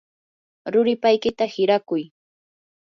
ruripaykita 0.71 1.51
hirakuy. 1.53 2.03